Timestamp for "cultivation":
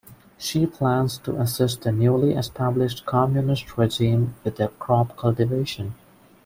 5.15-5.93